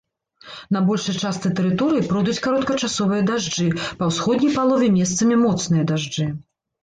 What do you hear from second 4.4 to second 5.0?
палове